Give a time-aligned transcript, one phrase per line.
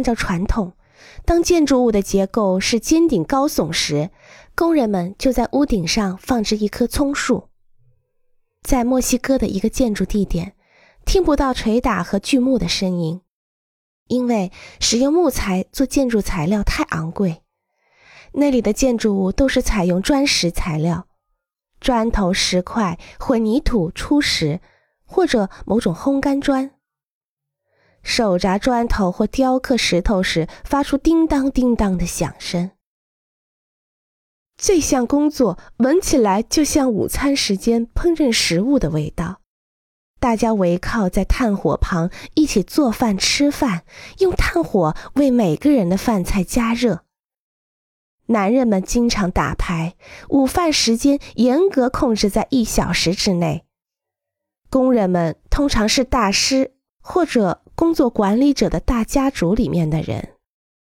[0.00, 0.72] 按照传统，
[1.26, 4.08] 当建筑物的结构是尖顶高耸时，
[4.54, 7.50] 工人们就在屋顶上放置一棵松树。
[8.62, 10.54] 在墨西哥的一个建筑地点，
[11.04, 13.20] 听不到捶打和锯木的声音，
[14.06, 14.50] 因为
[14.80, 17.42] 使用木材做建筑材料太昂贵。
[18.32, 21.08] 那里的建筑物都是采用砖石材料，
[21.78, 24.62] 砖头、石块、混凝土、初石，
[25.04, 26.70] 或者某种烘干砖。
[28.02, 32.70] 手砸砖头或雕刻石头时，发出叮当叮当的响声。
[34.56, 39.40] 这项工作闻起来就像午餐时间烹饪食物的味道。
[40.18, 43.84] 大家围靠在炭火旁一起做饭吃饭，
[44.18, 47.04] 用炭火为每个人的饭菜加热。
[48.26, 49.96] 男人们经常打牌，
[50.28, 53.64] 午饭时间严格控制在一小时之内。
[54.68, 60.39] 工人们通常是大师或者工作管理者的大家族里面的人。